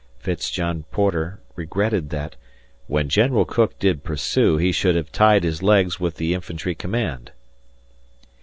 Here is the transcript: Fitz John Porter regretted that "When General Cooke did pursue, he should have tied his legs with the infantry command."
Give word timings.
Fitz 0.17 0.49
John 0.49 0.81
Porter 0.89 1.39
regretted 1.55 2.09
that 2.09 2.35
"When 2.87 3.07
General 3.07 3.45
Cooke 3.45 3.77
did 3.77 4.03
pursue, 4.03 4.57
he 4.57 4.71
should 4.71 4.95
have 4.95 5.11
tied 5.11 5.43
his 5.43 5.61
legs 5.61 5.99
with 5.99 6.15
the 6.15 6.33
infantry 6.33 6.73
command." 6.73 7.31